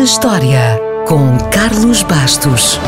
na 0.00 0.04
História, 0.04 0.80
com 1.06 1.36
Carlos 1.50 2.02
Bastos. 2.02 2.80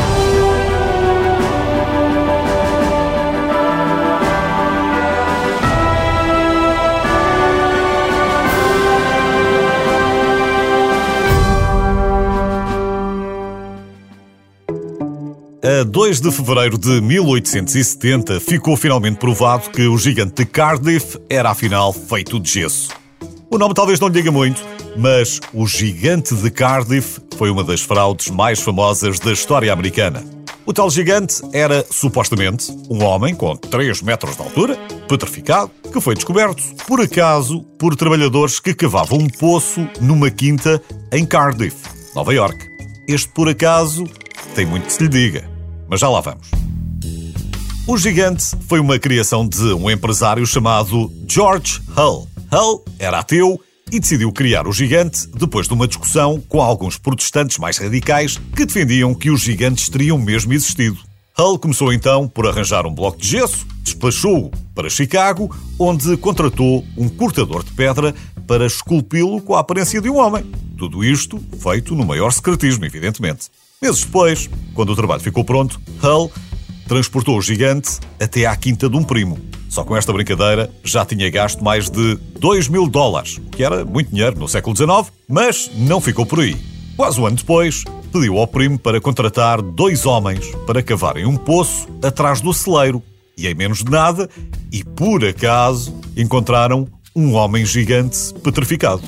A 15.61 15.83
2 15.83 16.19
de 16.19 16.31
fevereiro 16.31 16.79
de 16.79 16.99
1870 16.99 18.39
ficou 18.39 18.75
finalmente 18.75 19.17
provado 19.17 19.69
que 19.69 19.85
o 19.85 19.95
gigante 19.99 20.33
de 20.33 20.45
Cardiff 20.45 21.19
era 21.29 21.51
afinal 21.51 21.93
feito 21.93 22.39
de 22.39 22.49
gesso. 22.49 22.89
O 23.51 23.59
nome 23.59 23.75
talvez 23.75 23.99
não 23.99 24.07
lhe 24.07 24.15
diga 24.15 24.31
muito, 24.31 24.65
mas 24.95 25.39
o 25.53 25.67
gigante 25.67 26.35
de 26.35 26.49
Cardiff 26.51 27.19
foi 27.37 27.49
uma 27.49 27.63
das 27.63 27.81
fraudes 27.81 28.29
mais 28.29 28.59
famosas 28.59 29.19
da 29.19 29.31
história 29.31 29.71
americana. 29.71 30.23
O 30.65 30.73
tal 30.73 30.89
gigante 30.89 31.41
era, 31.51 31.85
supostamente, 31.89 32.71
um 32.89 33.03
homem 33.03 33.35
com 33.35 33.55
3 33.55 34.01
metros 34.01 34.35
de 34.35 34.41
altura, 34.41 34.77
petrificado, 35.07 35.71
que 35.91 35.99
foi 35.99 36.15
descoberto, 36.15 36.63
por 36.87 37.01
acaso, 37.01 37.63
por 37.77 37.95
trabalhadores 37.95 38.59
que 38.59 38.73
cavavam 38.73 39.19
um 39.19 39.27
poço 39.27 39.87
numa 39.99 40.31
quinta 40.31 40.81
em 41.11 41.25
Cardiff, 41.25 41.75
Nova 42.15 42.33
York. 42.33 42.65
Este 43.07 43.29
por 43.29 43.49
acaso 43.49 44.05
tem 44.55 44.65
muito 44.65 44.85
que 44.85 44.93
se 44.93 45.03
lhe 45.03 45.09
diga 45.09 45.53
mas 45.93 45.99
já 45.99 46.09
lá 46.09 46.21
vamos. 46.21 46.49
O 47.87 47.97
gigante 47.99 48.43
foi 48.67 48.79
uma 48.79 48.97
criação 48.97 49.47
de 49.47 49.73
um 49.73 49.91
empresário 49.91 50.43
chamado 50.43 51.11
George 51.27 51.79
Hull. 51.95 52.27
Hull 52.51 52.85
era 52.97 53.19
ateu 53.19 53.61
e 53.91 53.99
decidiu 53.99 54.31
criar 54.31 54.67
o 54.67 54.71
gigante 54.71 55.27
depois 55.27 55.67
de 55.67 55.73
uma 55.73 55.87
discussão 55.87 56.41
com 56.47 56.61
alguns 56.61 56.97
protestantes 56.97 57.57
mais 57.57 57.77
radicais 57.77 58.39
que 58.55 58.65
defendiam 58.65 59.13
que 59.13 59.29
os 59.29 59.41
gigantes 59.41 59.89
teriam 59.89 60.17
mesmo 60.17 60.53
existido. 60.53 60.97
Hull 61.37 61.57
começou 61.57 61.91
então 61.91 62.27
por 62.27 62.47
arranjar 62.47 62.85
um 62.85 62.93
bloco 62.93 63.17
de 63.17 63.27
gesso, 63.27 63.65
despachou-o 63.81 64.51
para 64.75 64.89
Chicago, 64.89 65.55
onde 65.79 66.15
contratou 66.17 66.85
um 66.95 67.09
cortador 67.09 67.63
de 67.63 67.71
pedra 67.71 68.13
para 68.47 68.65
esculpi-lo 68.65 69.41
com 69.41 69.55
a 69.55 69.59
aparência 69.59 69.99
de 69.99 70.09
um 70.09 70.17
homem. 70.17 70.45
Tudo 70.77 71.03
isto 71.03 71.43
feito 71.59 71.95
no 71.95 72.05
maior 72.05 72.31
secretismo, 72.31 72.85
evidentemente. 72.85 73.49
Meses 73.81 74.03
depois, 74.03 74.49
quando 74.73 74.91
o 74.91 74.95
trabalho 74.95 75.21
ficou 75.21 75.43
pronto, 75.43 75.81
Hull 76.03 76.31
transportou 76.87 77.37
o 77.37 77.41
gigante 77.41 77.99
até 78.19 78.45
à 78.45 78.55
quinta 78.55 78.89
de 78.89 78.95
um 78.95 79.03
primo. 79.03 79.39
Só 79.73 79.83
com 79.83 79.97
esta 79.97 80.13
brincadeira 80.13 80.69
já 80.83 81.03
tinha 81.03 81.27
gasto 81.31 81.63
mais 81.63 81.89
de 81.89 82.15
2 82.39 82.67
mil 82.67 82.87
dólares, 82.87 83.37
o 83.37 83.49
que 83.49 83.63
era 83.63 83.83
muito 83.83 84.11
dinheiro 84.11 84.37
no 84.37 84.47
século 84.47 84.77
XIX, 84.77 85.11
mas 85.27 85.71
não 85.75 85.99
ficou 85.99 86.27
por 86.27 86.41
aí. 86.41 86.55
Quase 86.95 87.19
um 87.19 87.25
ano 87.25 87.37
depois, 87.37 87.83
pediu 88.11 88.37
ao 88.37 88.45
primo 88.45 88.77
para 88.77 89.01
contratar 89.01 89.63
dois 89.63 90.05
homens 90.05 90.45
para 90.67 90.83
cavarem 90.83 91.25
um 91.25 91.35
poço 91.35 91.87
atrás 92.03 92.39
do 92.39 92.53
celeiro. 92.53 93.01
E 93.35 93.47
em 93.47 93.55
menos 93.55 93.83
de 93.83 93.89
nada, 93.89 94.29
e 94.71 94.83
por 94.83 95.25
acaso, 95.25 95.91
encontraram 96.15 96.87
um 97.15 97.33
homem 97.33 97.65
gigante 97.65 98.31
petrificado. 98.43 99.01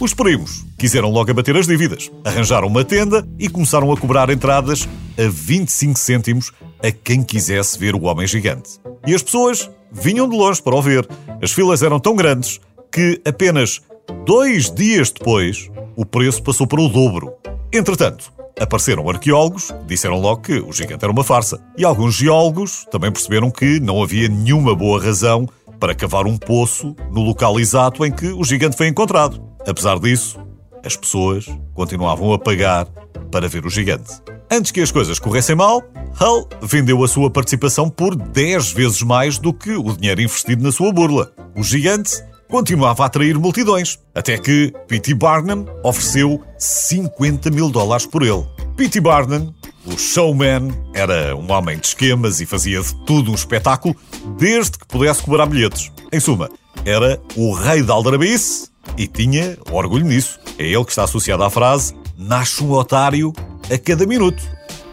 Os 0.00 0.14
primos 0.14 0.64
quiseram 0.78 1.10
logo 1.10 1.30
abater 1.30 1.58
as 1.58 1.66
dívidas, 1.66 2.10
arranjaram 2.24 2.68
uma 2.68 2.86
tenda 2.86 3.28
e 3.38 3.50
começaram 3.50 3.92
a 3.92 3.96
cobrar 3.98 4.30
entradas 4.30 4.88
a 5.18 5.28
25 5.28 5.98
cêntimos 5.98 6.52
a 6.82 6.90
quem 6.90 7.22
quisesse 7.22 7.78
ver 7.78 7.94
o 7.94 8.04
homem 8.04 8.26
gigante. 8.26 8.80
E 9.06 9.14
as 9.14 9.22
pessoas 9.22 9.68
vinham 9.90 10.28
de 10.28 10.36
longe 10.36 10.62
para 10.62 10.76
o 10.76 10.82
ver. 10.82 11.06
As 11.42 11.52
filas 11.52 11.82
eram 11.82 11.98
tão 11.98 12.16
grandes 12.16 12.60
que 12.90 13.20
apenas 13.26 13.80
dois 14.24 14.70
dias 14.70 15.10
depois 15.10 15.70
o 15.96 16.04
preço 16.04 16.42
passou 16.42 16.66
para 16.66 16.80
o 16.80 16.88
dobro. 16.88 17.32
Entretanto, 17.72 18.32
apareceram 18.58 19.08
arqueólogos, 19.08 19.72
disseram 19.86 20.20
logo 20.20 20.42
que 20.42 20.58
o 20.58 20.72
gigante 20.72 21.04
era 21.04 21.12
uma 21.12 21.24
farsa. 21.24 21.60
E 21.76 21.84
alguns 21.84 22.14
geólogos 22.14 22.86
também 22.90 23.12
perceberam 23.12 23.50
que 23.50 23.80
não 23.80 24.02
havia 24.02 24.28
nenhuma 24.28 24.74
boa 24.74 25.02
razão 25.02 25.48
para 25.78 25.94
cavar 25.94 26.26
um 26.26 26.36
poço 26.36 26.96
no 27.12 27.22
local 27.22 27.60
exato 27.60 28.04
em 28.04 28.10
que 28.10 28.28
o 28.28 28.44
gigante 28.44 28.76
foi 28.76 28.88
encontrado. 28.88 29.42
Apesar 29.66 29.98
disso, 29.98 30.38
as 30.84 30.96
pessoas 30.96 31.46
continuavam 31.74 32.32
a 32.32 32.38
pagar 32.38 32.86
para 33.30 33.48
ver 33.48 33.66
o 33.66 33.70
gigante. 33.70 34.22
Antes 34.50 34.70
que 34.70 34.80
as 34.80 34.92
coisas 34.92 35.18
corressem 35.18 35.56
mal, 35.56 35.82
Hull 36.20 36.48
vendeu 36.62 37.02
a 37.02 37.08
sua 37.08 37.28
participação 37.28 37.90
por 37.90 38.14
10 38.14 38.72
vezes 38.72 39.02
mais 39.02 39.38
do 39.38 39.52
que 39.52 39.72
o 39.72 39.92
dinheiro 39.92 40.22
investido 40.22 40.62
na 40.62 40.70
sua 40.70 40.92
burla. 40.92 41.32
O 41.56 41.64
gigante 41.64 42.22
continuava 42.48 43.02
a 43.02 43.06
atrair 43.06 43.36
multidões, 43.36 43.98
até 44.14 44.38
que 44.38 44.72
P.T. 44.86 45.14
Barnum 45.14 45.66
ofereceu 45.82 46.40
50 46.56 47.50
mil 47.50 47.68
dólares 47.70 48.06
por 48.06 48.22
ele. 48.22 48.46
P.T. 48.76 49.00
Barnum, 49.00 49.52
o 49.84 49.98
showman, 49.98 50.70
era 50.94 51.34
um 51.34 51.50
homem 51.50 51.78
de 51.78 51.88
esquemas 51.88 52.40
e 52.40 52.46
fazia 52.46 52.80
de 52.80 52.94
tudo 53.04 53.32
um 53.32 53.34
espetáculo, 53.34 53.96
desde 54.38 54.78
que 54.78 54.86
pudesse 54.86 55.22
cobrar 55.22 55.46
bilhetes. 55.46 55.90
Em 56.12 56.20
suma, 56.20 56.48
era 56.84 57.20
o 57.34 57.52
rei 57.52 57.82
da 57.82 57.94
aldrabice 57.94 58.68
e 58.96 59.08
tinha 59.08 59.58
orgulho 59.72 60.06
nisso. 60.06 60.38
É 60.56 60.64
ele 60.64 60.84
que 60.84 60.90
está 60.90 61.02
associado 61.02 61.42
à 61.42 61.50
frase 61.50 61.96
Nasce 62.18 62.64
um 62.64 62.72
otário 62.72 63.30
a 63.70 63.78
cada 63.78 64.06
minuto. 64.06 64.42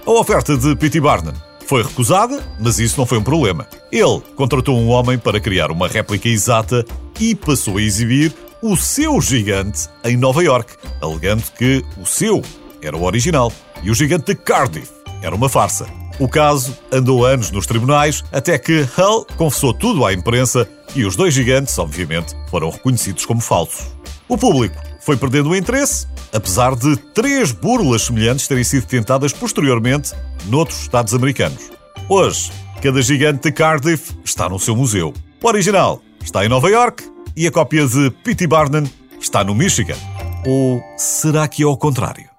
A 0.06 0.12
oferta 0.12 0.58
de 0.58 0.76
P.T. 0.76 1.00
Barnum 1.00 1.34
foi 1.66 1.84
recusada, 1.84 2.44
mas 2.60 2.80
isso 2.80 3.00
não 3.00 3.06
foi 3.06 3.18
um 3.18 3.24
problema. 3.24 3.68
Ele 3.92 4.22
contratou 4.36 4.78
um 4.78 4.90
homem 4.90 5.18
para 5.18 5.40
criar 5.40 5.72
uma 5.72 5.88
réplica 5.88 6.28
exata 6.28 6.86
e 7.20 7.34
passou 7.34 7.78
a 7.78 7.82
exibir 7.82 8.34
o 8.62 8.76
seu 8.76 9.20
gigante 9.20 9.90
em 10.04 10.18
Nova 10.18 10.44
York, 10.44 10.74
alegando 11.02 11.44
que 11.58 11.84
o 12.02 12.06
seu 12.06 12.42
era 12.82 12.96
o 12.96 13.04
original 13.04 13.52
e 13.82 13.92
o 13.92 13.96
gigante 13.96 14.26
de 14.28 14.36
Cardiff 14.36 14.90
era 15.22 15.36
uma 15.36 15.50
farsa. 15.50 15.86
O 16.20 16.28
caso 16.28 16.78
andou 16.92 17.26
anos 17.26 17.50
nos 17.50 17.66
tribunais 17.66 18.24
até 18.32 18.58
que 18.58 18.88
Hull 18.98 19.26
confessou 19.36 19.74
tudo 19.74 20.06
à 20.06 20.14
imprensa 20.14 20.70
e 20.96 21.06
os 21.06 21.16
dois 21.16 21.34
gigantes, 21.34 21.78
obviamente, 21.80 22.36
foram 22.50 22.70
reconhecidos 22.70 23.26
como 23.26 23.42
falsos. 23.42 23.88
O 24.28 24.38
público 24.38 24.76
foi 25.02 25.18
perdendo 25.18 25.50
o 25.50 25.56
interesse, 25.56 26.08
apesar 26.34 26.76
de 26.76 26.98
três 27.14 27.52
burlas 27.52 28.04
semelhantes 28.04 28.48
terem 28.48 28.64
sido 28.64 28.86
tentadas 28.86 29.32
posteriormente 29.32 30.14
noutros 30.46 30.82
Estados 30.82 31.14
americanos. 31.14 31.72
Hoje, 32.10 32.52
cada 32.82 33.02
gigante 33.02 33.44
de 33.44 33.52
Cardiff 33.52 34.14
está 34.26 34.50
no 34.50 34.60
seu 34.60 34.76
museu. 34.76 35.14
O 35.42 35.48
original 35.48 36.02
está 36.24 36.44
em 36.44 36.50
Nova 36.50 36.70
York 36.70 37.04
e 37.36 37.48
a 37.48 37.52
cópia 37.52 37.88
de 37.88 38.10
P.T. 38.24 38.48
Barnum 38.48 38.84
está 39.20 39.44
no 39.44 39.56
Michigan. 39.56 39.98
Ou 40.46 40.82
será 40.98 41.48
que 41.48 41.64
é 41.64 41.66
ao 41.66 41.78
contrário? 41.78 42.33